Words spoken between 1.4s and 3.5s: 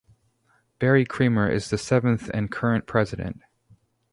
is the seventh and current president.